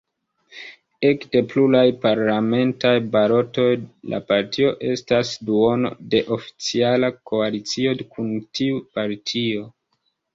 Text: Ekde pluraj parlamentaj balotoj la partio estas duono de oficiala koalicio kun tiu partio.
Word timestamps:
Ekde 1.07 1.41
pluraj 1.49 1.83
parlamentaj 2.05 2.93
balotoj 3.15 3.65
la 4.13 4.19
partio 4.31 4.71
estas 4.93 5.33
duono 5.49 5.91
de 6.15 6.23
oficiala 6.37 7.11
koalicio 7.33 7.93
kun 8.15 8.33
tiu 8.61 8.81
partio. 8.97 9.69